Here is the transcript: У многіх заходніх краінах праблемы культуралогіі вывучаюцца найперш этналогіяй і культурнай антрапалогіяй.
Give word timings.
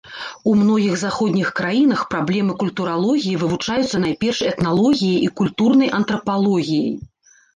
У 0.51 0.51
многіх 0.59 0.93
заходніх 1.01 1.49
краінах 1.59 1.99
праблемы 2.13 2.55
культуралогіі 2.63 3.37
вывучаюцца 3.43 4.01
найперш 4.05 4.39
этналогіяй 4.53 5.19
і 5.29 5.31
культурнай 5.43 5.93
антрапалогіяй. 5.99 6.91